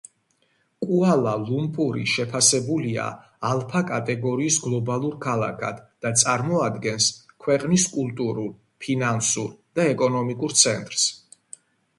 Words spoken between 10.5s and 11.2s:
ცენტრს.